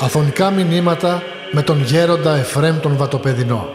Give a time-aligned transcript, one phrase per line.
[0.00, 1.22] Αφωνικά μηνύματα
[1.52, 3.68] με τον γέροντα Εφρέμ τον Βατοπεδινό.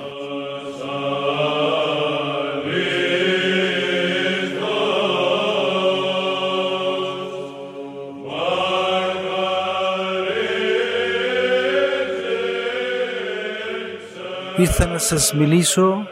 [14.58, 16.08] Ήρθα να σας μιλήσω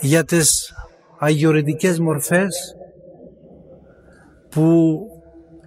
[0.00, 0.63] για τις
[1.18, 2.76] αγιορετικές μορφές
[4.50, 4.98] που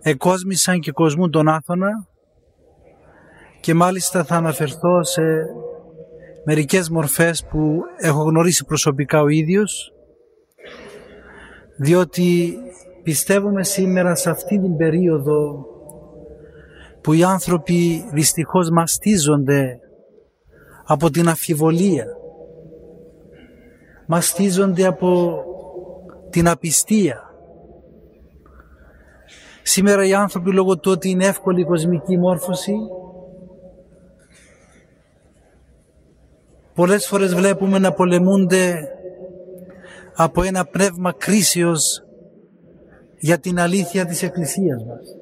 [0.02, 2.08] εκόσμησαν και κοσμούν τον Άθωνα
[3.60, 5.22] και μάλιστα θα αναφερθώ σε
[6.46, 9.94] μερικές μορφές που έχω γνωρίσει προσωπικά ο ίδιος
[11.77, 12.58] διότι
[13.04, 15.66] πιστεύουμε σήμερα σε αυτή την περίοδο
[17.02, 19.80] που οι άνθρωποι δυστυχώς μαστίζονται
[20.86, 22.05] από την αφιβολία
[24.08, 25.42] μαστίζονται από
[26.30, 27.22] την απιστία
[29.64, 32.74] σήμερα οι άνθρωποι λόγω του ότι είναι εύκολη η κοσμική μόρφωση
[36.74, 38.91] πολλές φορές βλέπουμε να πολεμούνται
[40.16, 42.04] από ένα πνεύμα κρίσεως
[43.20, 45.16] για την αλήθεια της Εκκλησίας μας.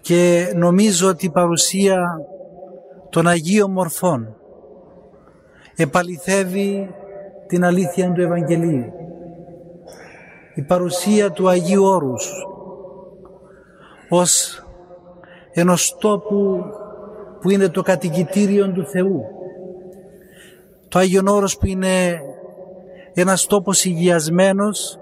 [0.00, 2.20] Και νομίζω ότι η παρουσία
[3.10, 4.36] των Αγίων Μορφών
[5.76, 6.94] επαληθεύει
[7.46, 8.92] την αλήθεια του Ευαγγελίου.
[10.54, 12.32] Η παρουσία του Αγίου Όρους
[14.08, 14.62] ως
[15.52, 16.64] ενός τόπου
[17.40, 19.24] που είναι το κατοικητήριο του Θεού.
[20.88, 22.20] Το Άγιον Όρος που είναι
[23.14, 24.98] ένας τόπος υγιασμένος,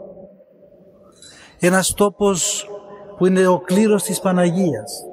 [1.60, 2.70] ένας τόπος
[3.16, 5.04] που είναι ο κλήρος της Παναγίας.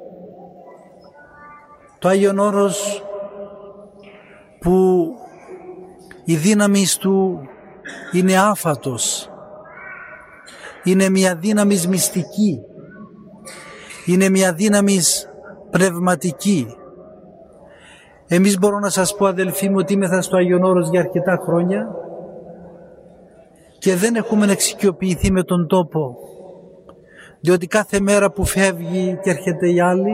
[1.98, 3.04] Το Άγιον Όρος
[4.60, 5.04] που
[6.30, 7.40] η δύναμη του
[8.12, 9.30] είναι άφατος,
[10.84, 12.60] είναι μια δύναμη μυστική,
[14.06, 14.98] είναι μια δύναμη
[15.70, 16.66] πνευματική,
[18.26, 21.88] εμείς μπορώ να σας πω αδελφοί μου ότι είμαι στο Άγιον Όρος για αρκετά χρόνια
[23.78, 26.16] και δεν έχουμε εξοικειοποιηθεί με τον τόπο
[27.40, 30.12] διότι κάθε μέρα που φεύγει και έρχεται η άλλη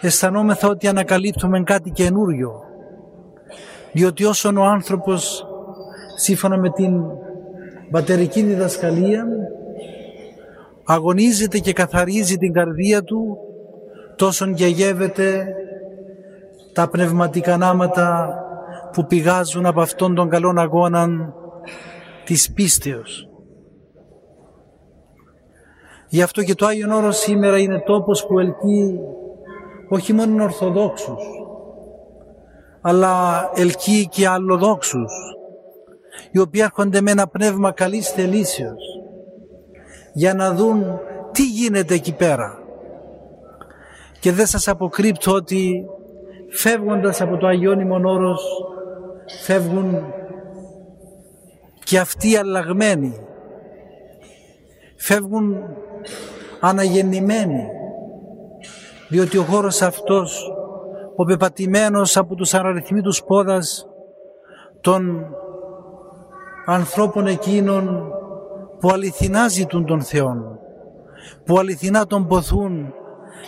[0.00, 2.65] αισθανόμεθα ότι ανακαλύπτουμε κάτι καινούριο
[3.96, 5.46] διότι όσον ο άνθρωπος
[6.16, 7.00] σύμφωνα με την
[7.90, 9.26] πατερική διδασκαλία
[10.84, 13.38] αγωνίζεται και καθαρίζει την καρδία του
[14.16, 15.46] τόσον γεγεύεται
[16.72, 18.34] τα πνευματικά νάματα
[18.92, 21.08] που πηγάζουν από αυτόν τον καλόν αγώνα
[22.24, 23.28] της πίστεως.
[26.08, 29.00] Γι' αυτό και το Άγιον Όρος σήμερα είναι τόπος που ελκύει
[29.88, 31.45] όχι μόνο Ορθοδόξους,
[32.88, 35.12] αλλά ελκύει και αλλοδόξους,
[36.30, 38.84] οι οποίοι έρχονται με ένα πνεύμα καλής θελήσεως,
[40.12, 41.00] για να δουν
[41.32, 42.58] τι γίνεται εκεί πέρα.
[44.20, 45.84] Και δεν σας αποκρύπτω ότι
[46.50, 48.42] φεύγοντας από το Αγιώνυμον Όρος
[49.42, 50.12] φεύγουν
[51.84, 53.26] και αυτοί αλλαγμένοι
[54.96, 55.56] φεύγουν
[56.60, 57.66] αναγεννημένοι
[59.08, 60.50] διότι ο χώρος αυτός
[61.16, 63.86] ο πεπατημένος από τους αραριθμίτους πόδας
[64.80, 65.26] των
[66.66, 68.12] ανθρώπων εκείνων
[68.80, 70.56] που αληθινά ζητούν τον Θεό
[71.44, 72.94] που αληθινά τον ποθούν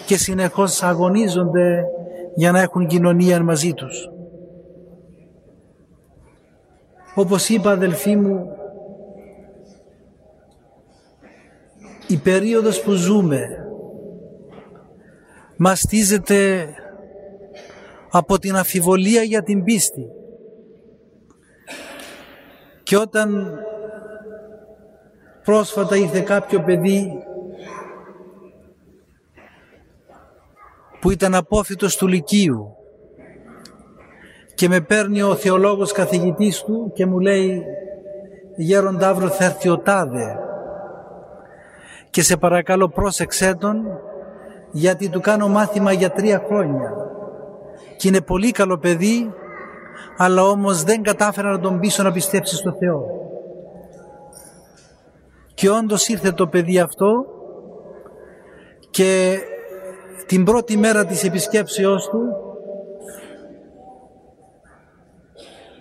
[0.07, 1.85] και συνεχώς αγωνίζονται
[2.35, 4.09] για να έχουν κοινωνία μαζί τους.
[7.15, 8.53] Όπως είπα αδελφοί μου,
[12.09, 13.41] η περίοδος που ζούμε
[15.57, 16.69] μαστίζεται
[18.11, 20.07] από την αφιβολία για την πίστη.
[22.83, 23.59] Και όταν
[25.45, 27.13] πρόσφατα ήρθε κάποιο παιδί
[31.01, 32.77] που ήταν απόφυτος του Λυκείου
[34.55, 37.63] και με παίρνει ο θεολόγος καθηγητής του και μου λέει
[38.57, 40.39] «Γέροντα αύριο θα έρθει ο Τάδε
[42.11, 44.01] και σε παρακαλώ πρόσεξέ τον
[44.71, 46.93] γιατί του κάνω μάθημα για τρία χρόνια
[47.99, 49.33] και είναι πολύ καλό παιδί
[50.17, 53.05] αλλά όμως δεν κατάφερα να τον πείσω να πιστέψει στο Θεό».
[55.55, 57.25] Και όντως ήρθε το παιδί αυτό
[58.91, 59.39] και
[60.27, 62.21] την πρώτη μέρα της επισκέψεώς του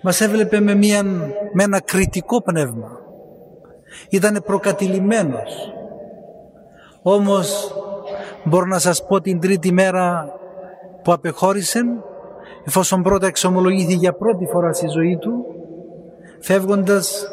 [0.01, 1.03] μας έβλεπε με, μια,
[1.53, 2.99] με ένα κριτικό πνεύμα.
[4.09, 5.73] Ήταν προκατηλημένος.
[7.01, 7.75] Όμως
[8.43, 10.33] μπορώ να σας πω την τρίτη μέρα
[11.07, 11.81] που απεχώρησε
[12.65, 15.45] εφόσον πρώτα εξομολογήθηκε για πρώτη φορά στη ζωή του
[16.39, 17.27] φεύγοντας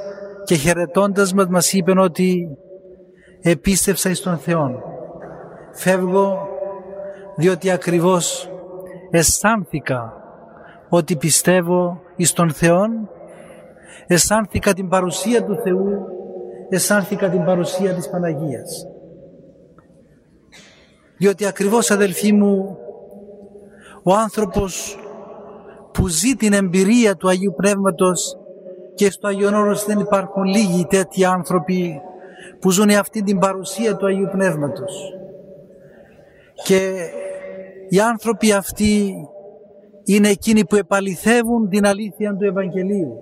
[0.44, 2.49] και χαιρετώντας μας μας είπε ότι
[3.43, 4.82] επίστευσα εις τον Θεό.
[5.73, 6.49] Φεύγω
[7.37, 8.50] διότι ακριβώς
[9.11, 10.12] αισθάνθηκα
[10.88, 12.82] ότι πιστεύω εις τον Θεό,
[14.06, 16.06] αισθάνθηκα την παρουσία του Θεού,
[16.69, 18.87] αισθάνθηκα την παρουσία της Παναγίας.
[21.17, 22.79] Διότι ακριβώς αδελφοί μου,
[24.04, 24.98] ο άνθρωπος
[25.92, 28.38] που ζει την εμπειρία του Αγίου Πνεύματος
[28.94, 32.00] και στο Άγιον Όρος δεν υπάρχουν λίγοι τέτοιοι άνθρωποι
[32.60, 34.92] που ζουν αυτή την παρουσία του Αγίου Πνεύματος.
[36.64, 37.08] Και
[37.88, 39.14] οι άνθρωποι αυτοί
[40.04, 43.18] είναι εκείνοι που επαληθεύουν την αλήθεια του Ευαγγελίου.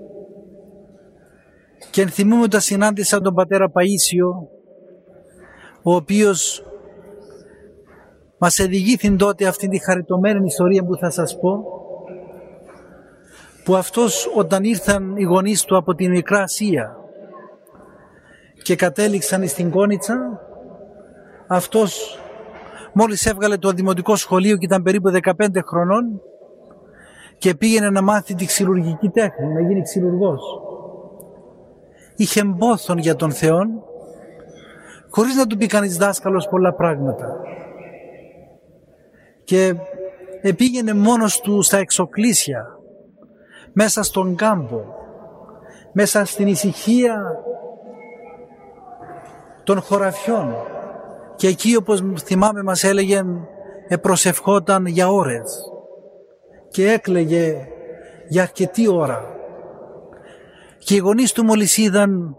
[1.90, 4.46] Και ενθυμούμε όταν συνάντησα τον πατέρα Παΐσιο,
[5.82, 6.64] ο οποίος
[8.44, 11.65] μας εδηγήθην τότε αυτή τη χαριτωμένη ιστορία που θα σας πω,
[13.65, 16.97] που αυτός όταν ήρθαν οι γονείς του από την Μικρά Ασία
[18.62, 20.41] και κατέληξαν στην Κόνιτσα,
[21.47, 22.19] αυτός
[22.93, 25.33] μόλις έβγαλε το δημοτικό σχολείο και ήταν περίπου 15
[25.67, 26.21] χρονών
[27.39, 30.43] και πήγαινε να μάθει τη ξυλουργική τέχνη, να γίνει ξυλουργός.
[32.17, 33.59] Είχε μπόθον για τον Θεό,
[35.11, 37.41] χωρίς να του πει κανείς δάσκαλος πολλά πράγματα.
[39.53, 42.67] Και πήγαινε μόνος του στα εξοκλήσια,
[43.73, 44.81] μέσα στον κάμπο,
[45.93, 47.23] μέσα στην ησυχία
[49.65, 50.55] των χωραφιών.
[51.37, 53.23] Και εκεί όπως θυμάμαι μας έλεγε
[53.89, 55.73] επροσευχόταν για ώρες
[56.69, 57.69] και έκλαιγε
[58.29, 59.37] για αρκετή ώρα
[60.79, 62.37] και οι γονείς του μόλις είδαν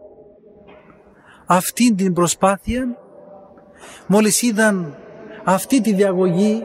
[1.46, 2.98] αυτή την προσπάθεια
[4.08, 4.98] μόλις είδαν
[5.44, 6.64] αυτή τη διαγωγή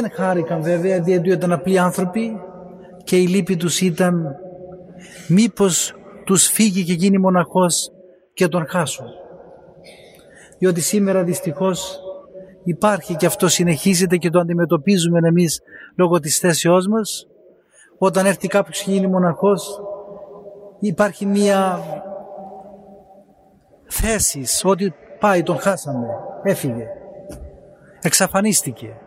[0.00, 2.40] δεν χάρηκαν βέβαια διότι ήταν απλοί άνθρωποι
[3.04, 4.36] και η λύπη τους ήταν
[5.28, 5.94] μήπως
[6.24, 7.92] τους φύγει και γίνει μοναχός
[8.34, 9.06] και τον χάσουν.
[10.58, 12.00] Διότι σήμερα δυστυχώς
[12.64, 15.60] υπάρχει και αυτό συνεχίζεται και το αντιμετωπίζουμε εμείς
[15.96, 17.26] λόγω της θέσεώς μας.
[17.98, 19.80] Όταν έρθει κάποιος και γίνει μοναχός
[20.80, 21.80] υπάρχει μία
[23.86, 26.06] θέση ότι πάει τον χάσαμε,
[26.42, 26.86] έφυγε,
[28.02, 28.98] εξαφανίστηκε.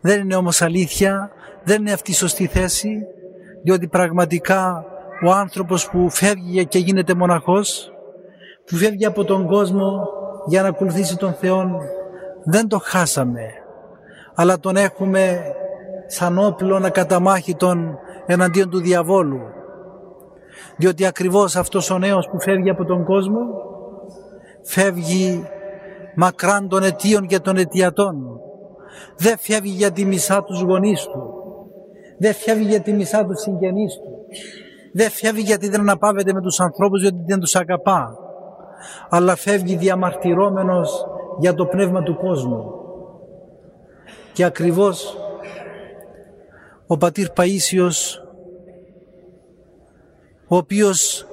[0.00, 1.30] Δεν είναι όμως αλήθεια
[1.64, 3.06] δεν είναι αυτή η σωστή θέση,
[3.62, 4.84] διότι πραγματικά
[5.26, 7.92] ο άνθρωπος που φεύγει και γίνεται μοναχός,
[8.66, 10.08] που φεύγει από τον κόσμο
[10.46, 11.80] για να ακολουθήσει τον Θεό,
[12.44, 13.42] δεν το χάσαμε,
[14.34, 15.40] αλλά τον έχουμε
[16.06, 19.40] σαν όπλο να καταμάχει τον εναντίον του διαβόλου.
[20.76, 23.40] Διότι ακριβώς αυτός ο νέος που φεύγει από τον κόσμο,
[24.62, 25.48] φεύγει
[26.14, 28.40] μακράν των αιτίων και των αιτιατών.
[29.16, 31.32] Δεν φεύγει για τη μισά τους γονείς του.
[32.18, 34.26] Δεν φεύγει γιατί μισά τους συγγενείς του.
[34.92, 38.18] Δεν φεύγει γιατί δεν αναπαύεται με τους ανθρώπους γιατί δεν τους αγαπά.
[39.08, 41.06] Αλλά φεύγει διαμαρτυρόμενος
[41.38, 42.72] για το πνεύμα του κόσμου.
[44.32, 45.16] Και ακριβώς
[46.86, 48.22] ο πατήρ Παΐσιος
[50.48, 51.26] ο οποίος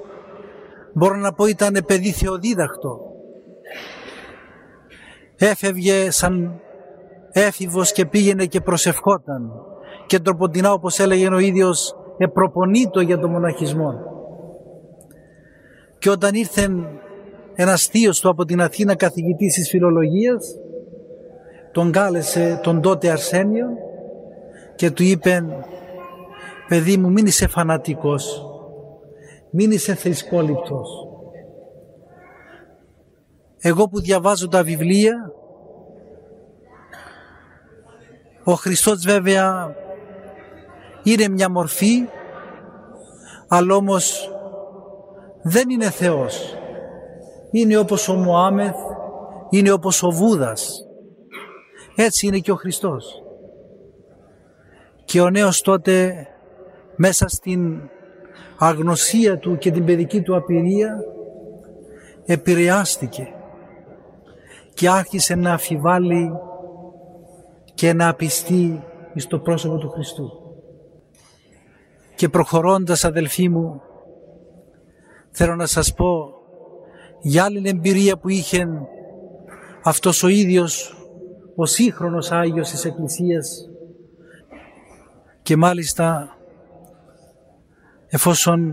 [0.92, 3.06] μπορώ να πω ήταν παιδί θεοδίδακτο
[5.36, 6.60] έφευγε σαν
[7.40, 9.52] έφηβος και πήγαινε και προσευχόταν
[10.06, 13.94] και τροποντινά όπως έλεγε ο ίδιος επροπονείτο για τον μοναχισμό.
[15.98, 16.68] Και όταν ήρθε
[17.54, 20.56] ένα θείος του από την Αθήνα καθηγητής της φιλολογίας
[21.72, 23.66] τον κάλεσε τον τότε Αρσένιο
[24.76, 25.44] και του είπε
[26.68, 28.46] παιδί μου μην είσαι φανατικός
[29.50, 30.88] μην είσαι θρησκόληπτος
[33.58, 35.32] εγώ που διαβάζω τα βιβλία
[38.48, 39.74] ο Χριστός βέβαια
[41.02, 42.08] είναι μια μορφή
[43.48, 44.30] αλλά όμως
[45.42, 46.56] δεν είναι Θεός.
[47.50, 48.74] Είναι όπως ο Μωάμεθ,
[49.50, 50.86] είναι όπως ο Βούδας.
[51.96, 53.22] Έτσι είναι και ο Χριστός.
[55.04, 56.26] Και ο νέος τότε
[56.96, 57.90] μέσα στην
[58.58, 61.04] αγνωσία του και την παιδική του απειρία
[62.24, 63.28] επηρεάστηκε
[64.74, 66.32] και άρχισε να αφιβάλλει
[67.76, 68.82] και να απιστεί
[69.14, 70.30] στο πρόσωπο του Χριστού.
[72.14, 73.80] Και προχωρώντας αδελφοί μου,
[75.30, 76.34] θέλω να σας πω
[77.20, 78.66] για άλλη εμπειρία που είχε
[79.82, 80.96] αυτός ο ίδιος
[81.56, 83.68] ο σύγχρονος Άγιος της Εκκλησίας
[85.42, 86.36] και μάλιστα
[88.06, 88.72] εφόσον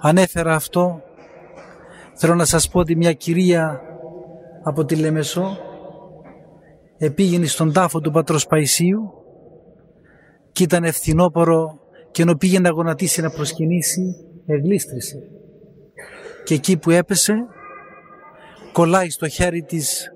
[0.00, 1.02] ανέφερα αυτό
[2.14, 3.80] θέλω να σας πω ότι μια κυρία
[4.62, 5.71] από τη Λεμεσό
[7.04, 9.12] επήγαινε στον τάφο του Πατρός Παϊσίου
[10.52, 11.78] και ήταν ευθυνόπορο
[12.10, 14.14] και ενώ πήγε να γονατίσει να προσκυνήσει
[14.46, 15.18] εγλίστρησε
[16.44, 17.34] και εκεί που έπεσε
[18.72, 20.12] κολλάει στο χέρι της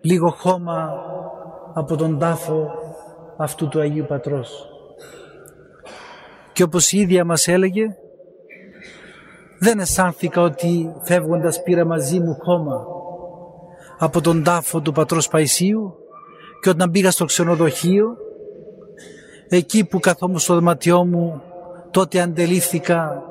[0.00, 0.90] λίγο χώμα
[1.74, 2.70] από τον τάφο
[3.38, 4.66] αυτού του Αγίου Πατρός.
[6.52, 7.84] Και όπως η ίδια μας έλεγε,
[9.58, 12.86] δεν αισθάνθηκα ότι φεύγοντας πήρα μαζί μου χώμα
[13.98, 15.96] από τον τάφο του Πατρός Παϊσίου
[16.62, 18.16] και όταν πήγα στο ξενοδοχείο,
[19.48, 21.42] εκεί που καθόμουν στο δωματιό μου,
[21.90, 23.22] τότε αντελήφθηκα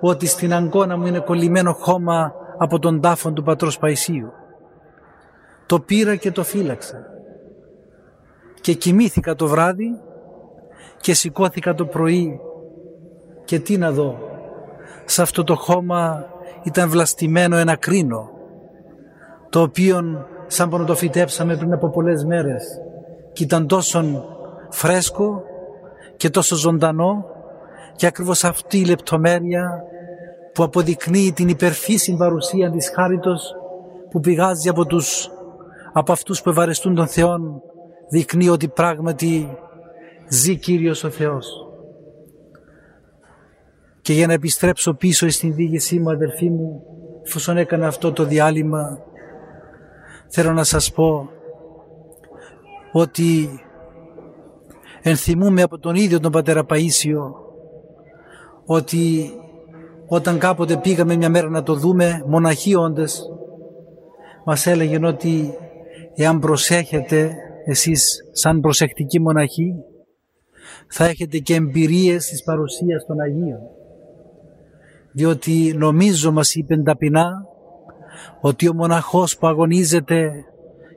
[0.00, 4.32] ότι στην αγκώνα μου είναι κολλημένο χώμα από τον τάφο του Πατρός Παϊσίου.
[5.66, 7.06] Το πήρα και το φύλαξα.
[8.60, 10.00] Και κοιμήθηκα το βράδυ
[11.00, 12.40] και σηκώθηκα το πρωί
[13.44, 14.18] και τι να δω.
[15.04, 16.26] Σε αυτό το χώμα
[16.62, 18.30] ήταν βλαστημένο ένα κρίνο
[19.50, 22.80] το οποίο σαν που το φυτέψαμε πριν από πολλές μέρες
[23.32, 24.24] και ήταν τόσο
[24.70, 25.42] φρέσκο
[26.16, 27.24] και τόσο ζωντανό
[27.96, 29.82] και ακριβώς αυτή η λεπτομέρεια
[30.52, 33.54] που αποδεικνύει την υπερφύση παρουσία της χάριτος
[34.10, 35.30] που πηγάζει από, τους,
[35.92, 37.62] από αυτούς που ευαρεστούν τον Θεό
[38.10, 39.58] δείχνει ότι πράγματι
[40.28, 41.46] ζει Κύριος ο Θεός.
[44.02, 46.82] Και για να επιστρέψω πίσω στην δίγεσή μου αδερφοί μου
[47.26, 48.98] εφόσον έκανα αυτό το διάλειμμα
[50.30, 51.28] θέλω να σας πω
[52.92, 53.48] ότι
[55.02, 57.18] ενθυμούμε από τον ίδιο τον πατέρα Παΐσιο
[58.64, 59.32] ότι
[60.06, 63.22] όταν κάποτε πήγαμε μια μέρα να το δούμε μοναχοί όντες
[64.44, 65.54] μας έλεγαν ότι
[66.14, 67.34] εάν προσέχετε
[67.64, 69.74] εσείς σαν προσεκτικοί μοναχοί
[70.88, 73.60] θα έχετε και εμπειρίες της παρουσίας των Αγίων.
[75.12, 77.46] Διότι νομίζω μας είπε ταπεινά
[78.40, 80.44] ότι ο μοναχός που αγωνίζεται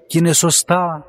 [0.08, 1.06] και είναι σωστά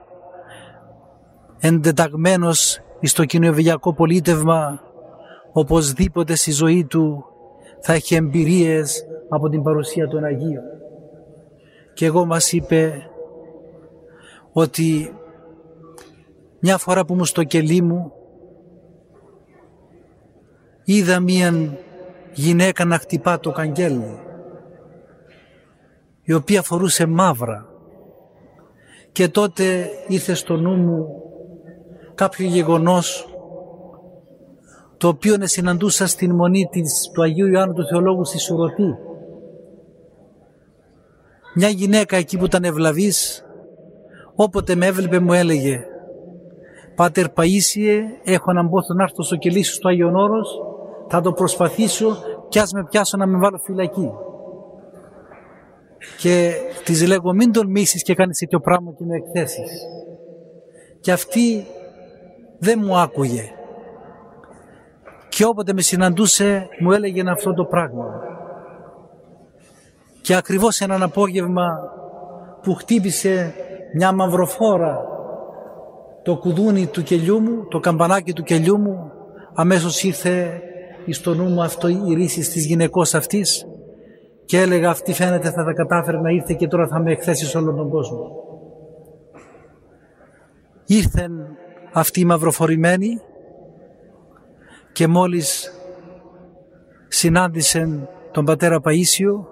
[1.59, 4.81] εντεταγμένος στο κοινοβιακό πολίτευμα
[5.53, 7.25] οπωσδήποτε στη ζωή του
[7.81, 10.63] θα έχει εμπειρίες από την παρουσία των Αγίων.
[11.95, 13.11] Και εγώ μας είπε
[14.53, 15.15] ότι
[16.61, 18.13] μια φορά που μου στο κελί μου
[20.85, 21.79] είδα μία
[22.33, 24.19] γυναίκα να χτυπά το καγγέλι
[26.25, 27.69] η οποία φορούσε μαύρα
[29.13, 31.07] και τότε ήρθε στο νου μου
[32.15, 33.29] κάποιο γεγονός
[34.97, 38.97] το οποίο συναντούσα στην μονή της, του Αγίου Ιωάννου του Θεολόγου στη Σουρωτή.
[41.55, 43.45] Μια γυναίκα εκεί που ήταν ευλαβής,
[44.35, 45.85] όποτε με έβλεπε μου έλεγε
[46.95, 50.49] «Πάτερ Παΐσιε, έχω έναν πόθο να έρθω στο κελί σου στο Άγιον Όρος,
[51.09, 52.17] θα το προσπαθήσω
[52.49, 54.11] κι ας με πιάσω να με βάλω φυλακή».
[56.19, 56.53] Και
[56.85, 59.71] της λέγω μην τολμήσεις και κάνεις τέτοιο πράγμα και με εκθέσεις.
[61.01, 61.67] Και αυτή
[62.59, 63.51] δεν μου άκουγε
[65.29, 68.07] και όποτε με συναντούσε μου έλεγε αυτό το πράγμα.
[70.21, 71.67] Και ακριβώς έναν απόγευμα
[72.63, 73.55] που χτύπησε
[73.95, 74.99] μια μαυροφόρα
[76.23, 79.13] το κουδούνι του κελιού μου, το καμπανάκι του κελιού μου,
[79.55, 80.61] αμέσως ήρθε
[81.11, 83.67] στο νου μου αυτό η ρίση της γυναικός αυτής
[84.45, 87.59] και έλεγα αυτή φαίνεται θα τα κατάφερε να ήρθε και τώρα θα με εκθέσεις σε
[87.59, 88.31] όλον τον κόσμο.
[90.87, 91.33] Ήρθεν
[91.93, 93.21] αυτή η μαυροφορημένη
[94.93, 95.73] και μόλις
[97.09, 99.47] συνάντησε τον πατέρα Παΐσιο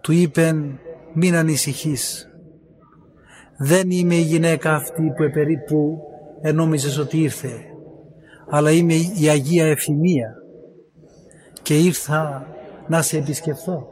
[0.00, 0.78] του είπεν
[1.12, 2.30] μην ανησυχείς
[3.58, 5.98] δεν είμαι η γυναίκα αυτή που, επερί, που
[6.40, 7.50] ενόμιζες ότι ήρθε
[8.48, 10.39] αλλά είμαι η Αγία Ευθυμία
[11.62, 12.46] και ήρθα
[12.86, 13.86] να σε επισκεφθώ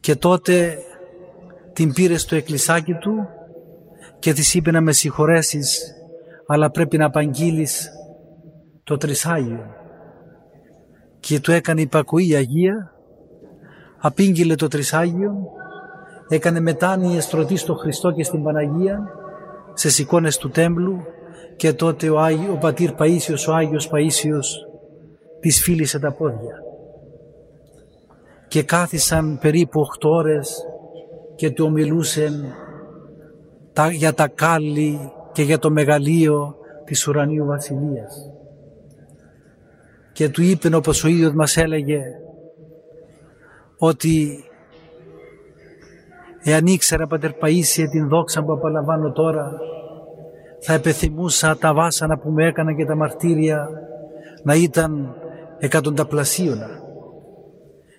[0.00, 0.78] και τότε
[1.72, 3.28] την πήρε στο εκκλησάκι του
[4.18, 5.94] και της είπε να με συγχωρέσεις
[6.46, 7.90] αλλά πρέπει να απαγγείλεις
[8.84, 9.66] το Τρισάγιο.
[11.20, 12.92] Και του έκανε υπακοή η Αγία,
[13.98, 15.32] απήγγειλε το Τρισάγιο,
[16.28, 19.08] έκανε μετάνοια εστρωτή στο Χριστό και στην Παναγία,
[19.72, 21.02] σε εικόνες του τέμπλου
[21.56, 24.69] και τότε ο, Άγιο, ο πατήρ Παΐσιος, ο Άγιος Παΐσιος,
[25.40, 26.62] της φίλησε τα πόδια.
[28.48, 28.64] Και
[29.40, 30.64] περίπου 8 ώρες
[31.34, 32.54] και του ομιλούσαν
[33.92, 36.54] για τα κάλλη και για το μεγαλείο
[36.84, 38.30] της ουρανίου βασιλείας.
[40.12, 42.00] Και του είπε όπως ο ίδιος μας έλεγε
[43.78, 44.44] ότι
[46.42, 49.50] εάν ήξερα Πατερ Παΐσια την δόξα που απαλαμβάνω τώρα
[50.60, 53.68] θα επιθυμούσα τα βάσανα που με έκανα και τα μαρτύρια
[54.42, 55.14] να ήταν
[55.60, 56.68] εκατονταπλασίωνα.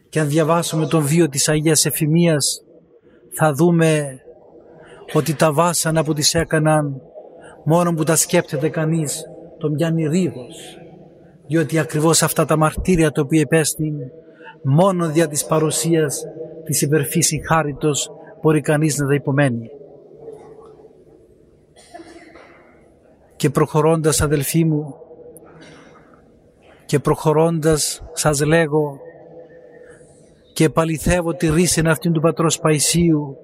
[0.09, 2.63] Και αν διαβάσουμε τον βίο της Αγίας Εφημίας
[3.37, 4.19] θα δούμε
[5.13, 7.01] ότι τα βάσανα που τις έκαναν
[7.63, 9.23] Μόνο που τα σκέπτεται κανείς
[9.57, 10.77] τον πιάνει ρίγος,
[11.47, 13.93] διότι ακριβώς αυτά τα μαρτύρια τα οποία επέστη
[14.63, 16.23] μόνο δια της παρουσίας
[16.63, 19.69] της υπερφύσης χάριτος μπορεί κανείς να τα υπομένει.
[23.35, 24.95] Και προχωρώντας αδελφοί μου
[26.91, 28.99] και προχωρώντας σας λέγω
[30.53, 33.35] και επαληθεύω τη ρίση αυτήν του πατρός Παϊσίου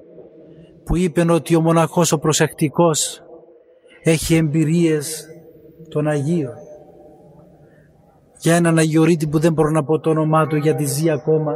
[0.83, 3.21] που είπε ότι ο μοναχός ο προσεκτικός
[4.03, 5.27] έχει εμπειρίες
[5.89, 6.53] των Αγίων.
[8.37, 11.53] Για έναν Αγιορείτη που δεν μπορώ να πω το όνομά του γιατί ζει ακόμα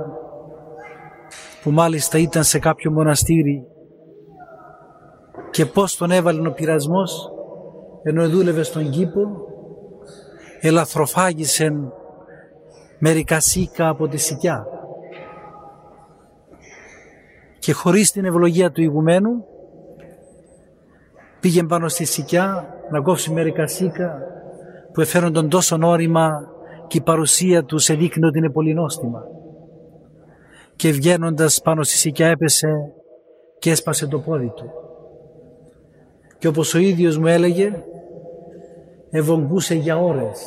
[1.63, 3.65] που μάλιστα ήταν σε κάποιο μοναστήρι
[5.51, 7.31] και πώς τον έβαλε ο πειρασμός
[8.03, 9.49] ενώ δούλευε στον κήπο
[10.61, 11.71] ελαθροφάγησε
[12.99, 14.65] μερικά σίκα από τη σικιά
[17.59, 19.45] και χωρίς την ευλογία του ηγουμένου
[21.39, 24.19] πήγε πάνω στη σικιά να κόψει μερικά σίκα
[24.93, 26.51] που εφέρονταν τόσο όρημα
[26.87, 29.23] και η παρουσία τους σε δείχνει ότι είναι πολύ νόστιμα.
[30.75, 32.67] Και βγαίνοντας πάνω στη σικιά έπεσε
[33.59, 34.71] και έσπασε το πόδι του.
[36.37, 37.83] Και όπως ο ίδιος μου έλεγε,
[39.11, 40.41] ευογγούσε για ώρες.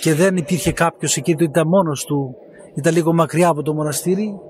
[0.00, 2.36] Και δεν υπήρχε κάποιος εκεί, του ήταν μόνος του,
[2.74, 4.40] ήταν λίγο μακριά από το μοναστήρι.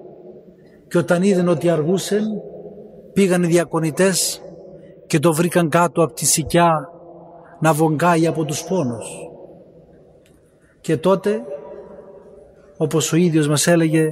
[0.89, 2.25] Και όταν είδαν ότι αργούσαν
[3.13, 4.43] πήγαν οι διακονητές
[5.07, 6.89] και το βρήκαν κάτω από τη σικιά
[7.61, 9.07] να βογγάει από τους πόνους.
[10.81, 11.43] Και τότε,
[12.77, 14.09] όπως ο ίδιος μας έλεγε,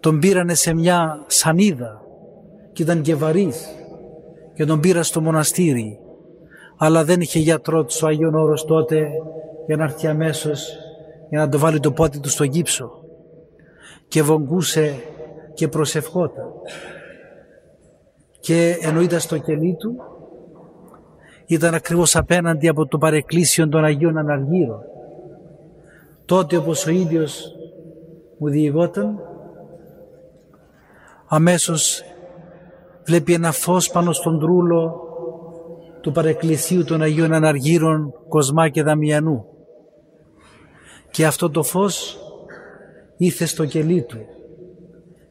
[0.00, 2.02] τον πήρανε σε μια σανίδα
[2.72, 3.68] και ήταν και βαρύς
[4.54, 5.98] και τον πήρα στο μοναστήρι
[6.78, 9.08] αλλά δεν είχε γιατρό του ο Άγιον Όρος τότε
[9.66, 10.68] για να έρθει αμέσως
[11.28, 12.90] για να το βάλει το πόδι του στο γύψο
[14.08, 14.94] και βογγούσε
[15.54, 16.50] και προσευχόταν
[18.40, 19.96] και ενώ ήταν στο κελί του
[21.46, 24.80] ήταν ακριβώς απέναντι από το παρεκκλήσιο των Αγίων Αναργύρων.
[26.24, 27.52] Τότε όπως ο ίδιος
[28.38, 29.18] μου διηγόταν
[31.28, 32.02] αμέσως
[33.06, 35.07] βλέπει ένα φως πάνω στον τρούλο
[36.08, 39.44] του παρεκκλησίου των Αγίων Αναργύρων Κοσμά και Δαμιανού.
[41.10, 42.18] Και αυτό το φως
[43.16, 44.18] ήρθε στο κελί του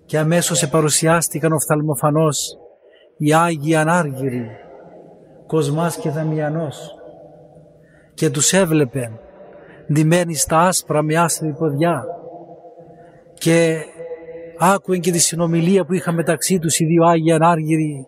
[0.06, 2.58] και αμέσως παρουσιάστηκαν οφθαλμοφανώς
[3.18, 4.48] οι Άγιοι Ανάργυροι,
[5.48, 6.96] Κοσμάς και Δαμιανός
[8.14, 9.12] και τους έβλεπε
[9.94, 12.06] ντυμένοι στα άσπρα με άσπρη ποδιά.
[13.34, 13.78] Και
[14.60, 18.08] άκουεν και τη συνομιλία που είχαν μεταξύ τους οι δύο Άγιοι Ανάργυροι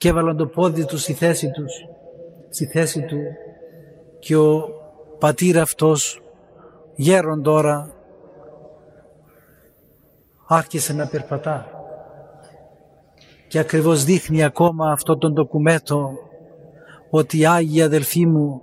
[0.00, 1.72] και έβαλαν το πόδι τους στη θέση τους,
[2.50, 3.18] στη θέση του.
[4.18, 4.68] Και ο
[5.18, 6.22] πατήρ αυτός
[6.94, 7.94] γέρον τώρα
[10.46, 11.66] άρχισε να περπατά.
[13.48, 16.10] Και ακριβώς δείχνει ακόμα αυτό τον ντοκουμέτο
[17.10, 18.62] ότι οι Άγιοι αδελφοί μου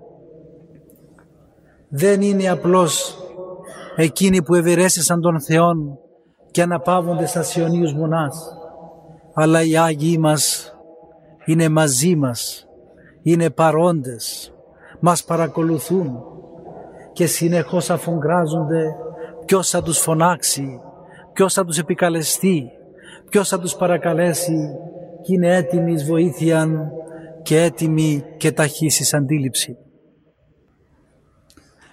[1.89, 3.17] δεν είναι απλώς
[3.95, 5.99] εκείνοι που ευερέσισαν τον Θεόν
[6.51, 8.57] και αναπαύονται στα Ιωνίους Μονάς
[9.33, 10.71] αλλά οι Άγιοι μας
[11.47, 12.67] είναι μαζί μας,
[13.21, 14.53] είναι παρόντες,
[14.99, 16.23] μας παρακολουθούν.
[17.13, 18.95] Και συνεχώς αφογκράζονται
[19.45, 20.81] ποιος θα τους φωνάξει,
[21.33, 22.71] ποιος θα τους επικαλεστεί,
[23.29, 24.69] ποιος θα τους παρακαλέσει.
[25.21, 26.91] Και είναι έτοιμοι εις βοήθεια
[27.43, 29.77] και έτοιμοι και ταχύς αντίληψη.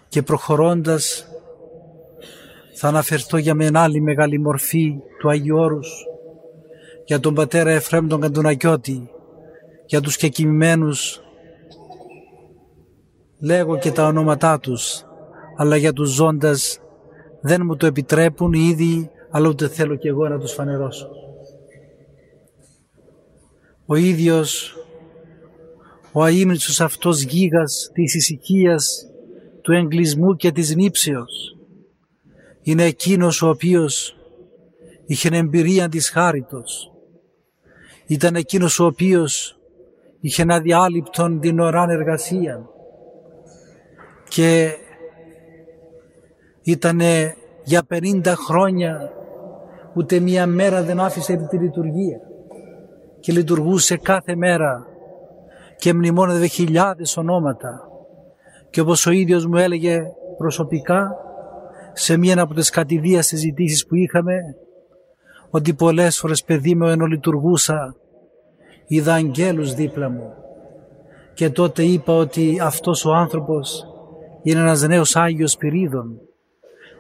[0.08, 1.26] Και προχωρώντας
[2.74, 6.06] θα αναφερθώ για μια άλλη μεγάλη μορφή του Αγίου Όρους,
[7.04, 9.08] για τον πατέρα Εφραίμ τον Καντουνακιώτη,
[9.86, 11.22] για τους κεκοιμημένους
[13.38, 15.04] λέγω και τα ονόματά τους,
[15.56, 16.78] αλλά για τους ζώντας
[17.40, 21.08] δεν μου το επιτρέπουν ήδη, αλλά ούτε θέλω και εγώ να τους φανερώσω.
[23.86, 24.76] Ο ίδιος
[26.12, 29.06] ο αείμνητσος αυτός γίγας της ησυχίας
[29.62, 31.56] του εγκλισμού και της νύψεως
[32.62, 34.16] είναι εκείνος ο οποίος
[35.06, 36.92] είχε εμπειρία της χάριτος.
[38.06, 39.58] Ήταν εκείνος ο οποίος
[40.24, 42.68] είχε ένα διάλειπτον την ωράν εργασία
[44.28, 44.76] και
[46.62, 47.00] ήταν
[47.64, 49.10] για 50 χρόνια
[49.94, 52.18] ούτε μία μέρα δεν άφησε τη λειτουργία.
[53.20, 54.86] Και λειτουργούσε κάθε μέρα
[55.76, 57.88] και μνημόνευε χιλιάδες ονόματα.
[58.70, 60.02] Και όπως ο ίδιος μου έλεγε
[60.36, 61.16] προσωπικά
[61.92, 64.34] σε μία από τις κατηδίες συζητήσεις που είχαμε
[65.50, 67.96] ότι πολλές φορές παιδί μου ενώ λειτουργούσα
[68.86, 70.32] είδα αγγέλους δίπλα μου
[71.34, 73.86] και τότε είπα ότι αυτός ο άνθρωπος
[74.42, 76.20] είναι ένας νέος Άγιος Πυρίδων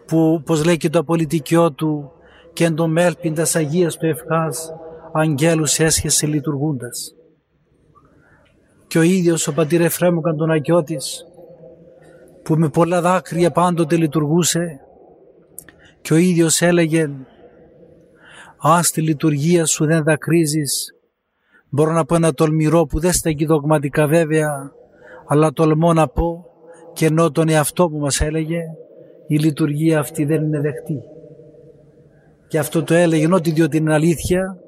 [0.06, 2.12] που πως λέει και το απολυτικιό του
[2.52, 4.72] και εν το μέλπιντας Αγίας του ευχάς
[5.12, 7.14] αγγέλους έσχεσε λειτουργούντας.
[8.86, 11.26] και ο ίδιος ο πατήρ Εφραίμου Καντονακιώτης
[12.42, 14.80] που με πολλά δάκρυα πάντοτε λειτουργούσε
[16.00, 17.10] και ο ίδιος έλεγε
[18.58, 20.94] «Αν στη λειτουργία σου δεν δακρύζεις,
[21.74, 24.72] μπορώ να πω ένα τολμηρό που δεν στέκει δογματικά βέβαια,
[25.26, 26.46] αλλά τολμώ να πω
[26.92, 28.60] και ενώ τον εαυτό που μας έλεγε,
[29.26, 31.02] η λειτουργία αυτή δεν είναι δεχτή».
[32.48, 34.58] Και αυτό το έλεγε όχι διότι είναι αλήθεια,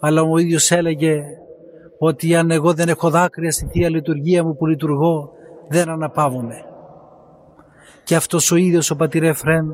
[0.00, 1.22] αλλά ο ίδιος έλεγε
[1.98, 5.32] ότι αν εγώ δεν έχω δάκρυα στη Θεία Λειτουργία μου που λειτουργώ,
[5.68, 6.64] δεν αναπαύομαι.
[8.04, 9.68] Και αυτός ο ίδιος ο πατήρ Εφραίμ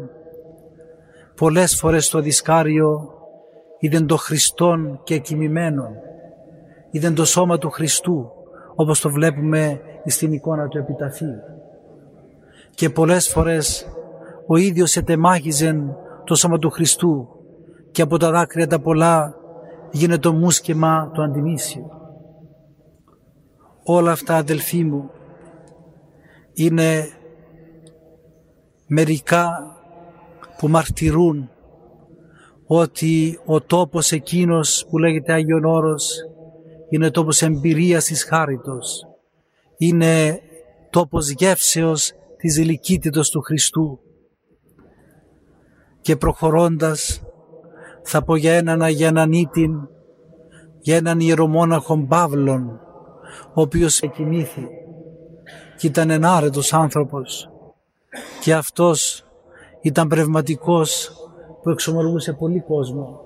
[1.36, 3.10] πολλές φορές στο δισκάριο
[3.78, 5.88] είδε το Χριστόν και κοιμημένον,
[6.90, 8.30] είδε το σώμα του Χριστού
[8.74, 11.40] όπως το βλέπουμε στην εικόνα του επιταφείου.
[12.70, 13.86] Και πολλές φορές
[14.46, 15.94] ο ίδιος ετεμάχιζε
[16.24, 17.28] το σώμα του Χριστού
[17.90, 19.34] και από τα δάκρυα τα πολλά
[19.90, 21.90] γίνεται το μουσκεμα το αντιμήσιο.
[23.84, 25.10] Όλα αυτά αδελφοί μου
[26.52, 27.08] είναι
[28.86, 29.76] μερικά
[30.58, 31.50] που μαρτυρούν
[32.66, 36.14] ότι ο τόπος εκείνος που λέγεται Άγιον Όρος
[36.88, 39.06] είναι τόπος εμπειρίας της χάριτος.
[39.76, 40.40] Είναι
[40.90, 44.00] τόπος γεύσεως της ηλικίτητος του Χριστού.
[46.00, 47.22] Και προχωρώντας
[48.02, 49.88] θα πω για έναν Αγιανανίτην,
[50.80, 52.80] για έναν ιερομόναχο Παύλον,
[53.54, 54.68] ο οποίος εκοιμήθη
[55.76, 57.50] και ήταν ενάρετος άνθρωπος
[58.42, 59.24] και αυτός
[59.80, 61.12] ήταν πνευματικός
[61.62, 63.20] που εξομολογούσε πολύ κόσμο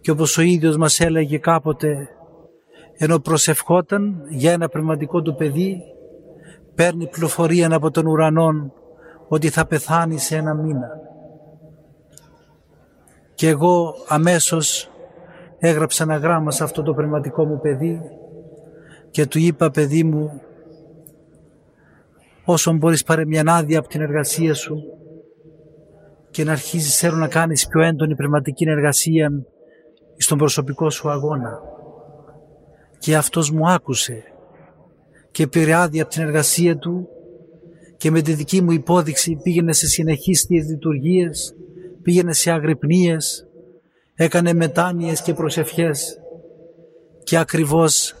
[0.00, 2.08] και όπως ο ίδιος μας έλεγε κάποτε
[2.98, 5.82] ενώ προσευχόταν για ένα πνευματικό του παιδί
[6.74, 8.72] παίρνει πληροφορία από τον ουρανό
[9.28, 10.88] ότι θα πεθάνει σε ένα μήνα.
[13.34, 14.90] Και εγώ αμέσως
[15.58, 18.00] έγραψα ένα γράμμα σε αυτό το πνευματικό μου παιδί
[19.10, 20.40] και του είπα παιδί μου
[22.44, 24.76] όσο μπορείς πάρε μια άδεια από την εργασία σου
[26.30, 29.30] και να αρχίσεις θέλω να κάνεις πιο έντονη πνευματική εργασία
[30.16, 31.60] στον προσωπικό σου αγώνα.
[32.98, 34.24] Και αυτός μου άκουσε
[35.30, 37.08] και πήρε άδεια από την εργασία του
[37.96, 41.54] και με τη δική μου υπόδειξη πήγαινε σε συνεχείς λειτουργίες,
[42.02, 43.46] πήγαινε σε αγρυπνίες,
[44.14, 46.20] έκανε μετάνοιες και προσευχές
[47.22, 48.14] και ακριβώς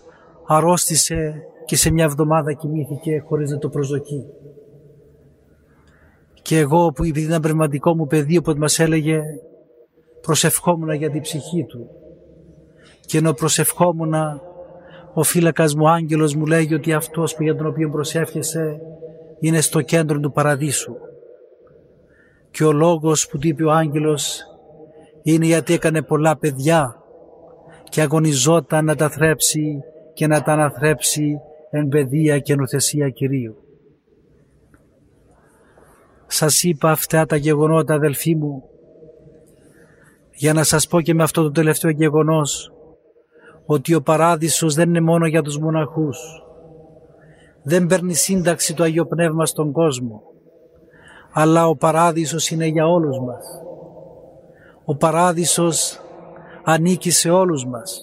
[0.46, 4.24] αρρώστησε και σε μια εβδομάδα κοιμήθηκε χωρίς να το προσδοκεί.
[6.42, 9.20] Και εγώ που επειδή ήταν πνευματικό μου παιδί που μας έλεγε
[10.20, 11.88] προσευχόμουν για την ψυχή του
[13.06, 14.14] και ενώ προσευχόμουν
[15.18, 18.80] ο φύλακας μου άγγελος μου λέγει ότι αυτός που για τον οποίο προσεύχεσαι
[19.40, 20.94] είναι στο κέντρο του παραδείσου
[22.50, 24.40] και ο λόγος που του είπε ο άγγελος
[25.22, 27.02] είναι γιατί έκανε πολλά παιδιά
[27.84, 29.82] και αγωνιζόταν να τα θρέψει
[30.14, 33.56] και να τα αναθρέψει εν παιδεία και νουθεσία Κυρίου.
[36.26, 38.62] Σας είπα αυτά τα γεγονότα αδελφοί μου
[40.32, 42.75] για να σας πω και με αυτό το τελευταίο γεγονός
[43.66, 46.18] ότι ο παράδεισος δεν είναι μόνο για τους μοναχούς.
[47.62, 50.22] Δεν παίρνει σύνταξη το Αγίο Πνεύμα στον κόσμο
[51.38, 53.44] αλλά ο παράδεισος είναι για όλους μας.
[54.84, 56.00] Ο παράδεισος
[56.64, 58.00] ανήκει σε όλους μας.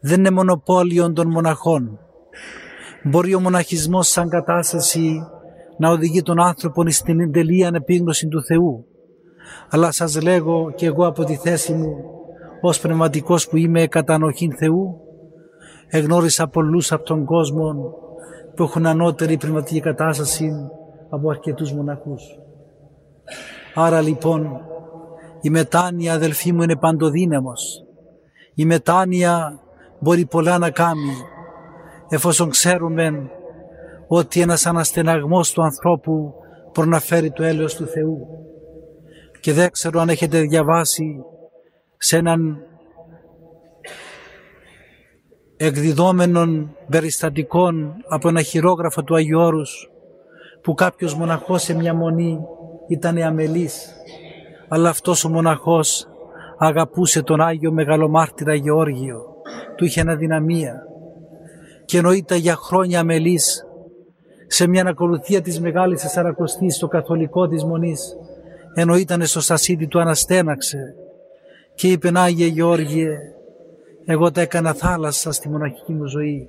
[0.00, 1.98] Δεν είναι μονοπόλιο των μοναχών.
[3.04, 5.26] Μπορεί ο μοναχισμός σαν κατάσταση
[5.78, 8.86] να οδηγεί τον άνθρωπο στην τελεία ανεπίγνωση του Θεού.
[9.70, 11.96] Αλλά σας λέγω και εγώ από τη θέση μου
[12.68, 15.00] ως πνευματικός που είμαι κατανοχήν Θεού
[15.88, 17.94] εγνώρισα πολλούς από τον κόσμο
[18.56, 20.50] που έχουν ανώτερη πνευματική κατάσταση
[21.08, 22.22] από αρκετούς μοναχούς.
[23.74, 24.60] Άρα λοιπόν
[25.40, 27.84] η μετάνοια αδελφοί μου είναι παντοδύναμος.
[28.54, 29.60] Η μετάνοια
[29.98, 31.12] μπορεί πολλά να κάνει
[32.08, 33.10] εφόσον ξέρουμε
[34.06, 36.32] ότι ένας αναστεναγμός του ανθρώπου
[36.74, 38.26] μπορεί να φέρει το έλεος του Θεού.
[39.40, 41.24] Και δεν ξέρω αν έχετε διαβάσει
[42.06, 42.58] σε έναν
[45.56, 49.90] εκδιδόμενων περιστατικών από ένα χειρόγραφο του Αγίου Όρους
[50.62, 52.38] που κάποιος μοναχός σε μια μονή
[52.88, 53.94] ήταν αμελής
[54.68, 56.08] αλλά αυτός ο μοναχός
[56.58, 59.22] αγαπούσε τον Άγιο Μεγαλομάρτυρα Γεώργιο
[59.76, 60.82] του είχε αδυναμία
[61.84, 63.66] και ενώ ήταν για χρόνια αμελής
[64.46, 68.16] σε μια ακολουθία της Μεγάλης Τεσσαρακοστής στο καθολικό της Μονής
[68.74, 70.94] ενώ ήταν στο σασίδι του αναστέναξε
[71.74, 73.08] και είπε Άγιε Γεώργιε
[74.06, 76.48] εγώ τα έκανα θάλασσα στη μοναχική μου ζωή.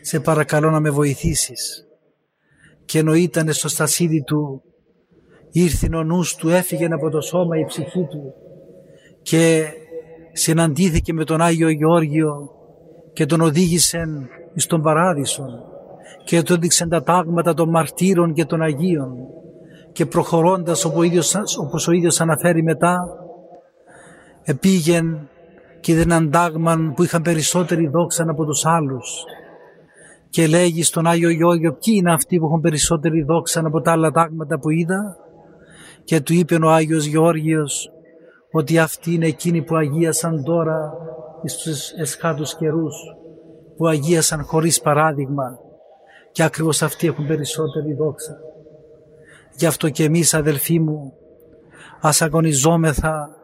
[0.00, 1.86] Σε παρακαλώ να με βοηθήσεις
[2.84, 4.62] και ενώ ήταν στο στασίδι του
[5.50, 8.34] ήρθε ο νους του, έφυγε από το σώμα η ψυχή του.
[9.22, 9.64] Και
[10.32, 12.50] συναντήθηκε με τον Άγιο Γεώργιο
[13.12, 14.04] και τον οδήγησε
[14.54, 15.44] εις τον παράδεισο.
[16.24, 19.12] Και του έδειξε τα τάγματα των μαρτύρων και των Αγίων.
[19.92, 22.98] Και προχωρώντας όπως ο ίδιος αναφέρει μετά
[24.42, 25.28] επήγεν
[25.80, 29.24] και είδε έναν τάγμα που είχαν περισσότερη δόξα από τους άλλους
[30.30, 34.10] και λέγει στον Άγιο Γιώργιο ποιοι είναι αυτοί που έχουν περισσότερη δόξα από τα άλλα
[34.10, 35.16] τάγματα που είδα;
[36.04, 37.90] Και του είπε ο Άγιος Γεώργιος
[38.52, 40.92] ότι αυτοί είναι εκείνοι που αγίασαν τώρα
[41.44, 42.94] στους εσχάτους καιρούς
[43.76, 45.58] που αγίασαν χωρίς παράδειγμα
[46.32, 48.36] και ακριβώς αυτοί έχουν περισσότερη δόξα.
[49.56, 51.12] Γι' αυτό και εμείς αδελφοί μου
[52.00, 53.39] ας αγωνιζόμεθα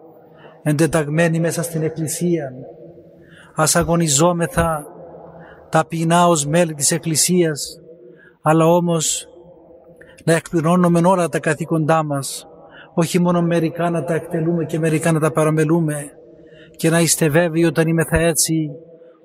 [0.68, 2.52] εντεταγμένοι μέσα στην Εκκλησία
[3.54, 4.86] ας αγωνιζόμεθα
[5.70, 7.80] ταπεινά ως μέλη της Εκκλησίας
[8.42, 9.28] αλλά όμως
[10.24, 12.46] να εκπληρώνουμε όλα τα καθήκοντά μας
[12.94, 16.10] όχι μόνο μερικά να τα εκτελούμε και μερικά να τα παραμελούμε
[16.76, 18.70] και να είστε βέβαιοι όταν είμαι θα έτσι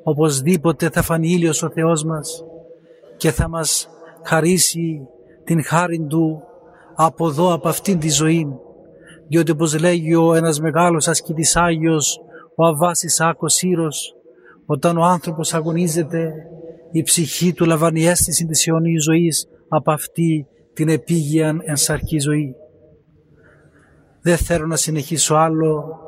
[0.03, 2.43] οπωσδήποτε θα φανεί ήλιος ο Θεός μας
[3.17, 3.89] και θα μας
[4.23, 5.07] χαρίσει
[5.43, 6.43] την χάρη Του
[6.95, 8.47] από εδώ, από αυτήν τη ζωή.
[9.31, 12.21] Διότι όπως λέγει ο ένας μεγάλος ασκητής Άγιος,
[12.55, 14.15] ο Αβάσης Άκος Σύρος,
[14.65, 16.33] όταν ο άνθρωπος αγωνίζεται,
[16.91, 22.55] η ψυχή του λαμβάνει αίσθηση της αιώνιης ζωής από αυτή την επίγεια ενσαρκή ζωή.
[24.21, 25.99] Δεν θέλω να συνεχίσω άλλο,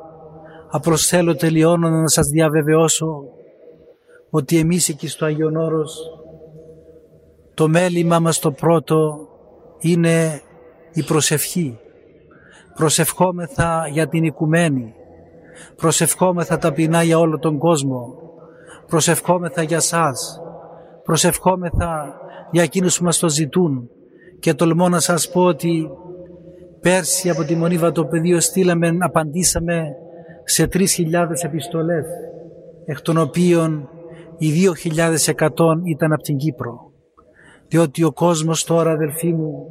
[0.72, 3.24] απλώς θέλω τελειώνω να σας διαβεβαιώσω
[4.30, 5.98] ότι εμείς εκεί στο Άγιον Όρος
[7.54, 9.28] το μέλημα μας το πρώτο
[9.80, 10.42] είναι
[10.94, 11.78] η προσευχή.
[12.76, 14.94] Προσευχόμεθα για την οικουμένη.
[15.76, 18.16] Προσευχόμεθα ταπεινά για όλο τον κόσμο.
[18.88, 20.42] Προσευχόμεθα για σας.
[21.04, 22.16] Προσευχόμεθα
[22.52, 23.90] για εκείνους που μας το ζητούν.
[24.40, 25.90] Και τολμώ να σας πω ότι
[26.80, 29.84] πέρσι από τη Μονή Βατοπεδίο στείλαμε, απαντήσαμε
[30.44, 32.06] σε 3.000 επιστολές,
[32.86, 33.90] εκ των οποίων
[34.38, 36.92] οι 2.100 ήταν από την Κύπρο.
[37.68, 39.66] Διότι ο κόσμος τώρα αδελφοί μου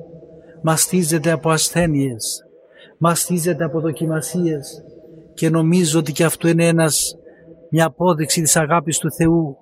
[0.63, 2.47] μαστίζεται από ασθένειες,
[3.05, 4.85] μαστίζεται από δοκιμασίες.
[5.35, 7.17] Και νομίζω ότι και αυτό είναι ένας,
[7.71, 9.57] μια απόδειξη της αγάπης του Θεού.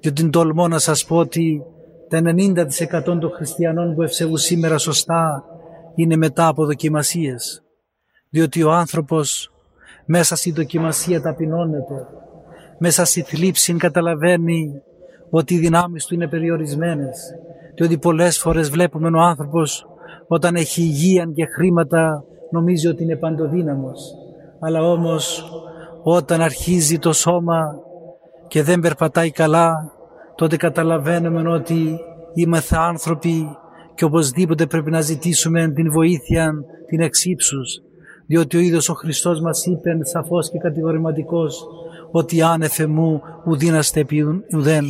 [0.00, 1.62] Διότι τολμώ να σας πω ότι
[2.08, 5.44] τα 90% των χριστιανών που ευσεβούν σήμερα σωστά
[5.94, 7.62] είναι μετά από δοκιμασίες.
[8.30, 9.52] Διότι ο άνθρωπος
[10.04, 12.06] μέσα στη δοκιμασία ταπεινώνεται.
[12.78, 14.82] Μέσα στη θλίψη καταλαβαίνει
[15.30, 17.18] ότι οι δυνάμεις του είναι περιορισμένες.
[17.74, 19.86] Διότι πολλές φορές βλέπουμε ο άνθρωπος
[20.26, 24.14] όταν έχει υγεία και χρήματα νομίζει ότι είναι παντοδύναμος.
[24.60, 25.44] Αλλά όμως
[26.02, 27.60] όταν αρχίζει το σώμα
[28.48, 29.92] και δεν περπατάει καλά
[30.34, 31.98] τότε καταλαβαίνουμε ότι
[32.34, 33.56] είμαστε άνθρωποι
[33.94, 36.52] και οπωσδήποτε πρέπει να ζητήσουμε την βοήθεια
[36.86, 37.82] την εξύψους
[38.30, 41.66] διότι ο ίδιος ο Χριστός μας είπε σαφώς και κατηγορηματικός
[42.10, 44.84] ότι άνεφε μου ουδίναστε επί ουδέν.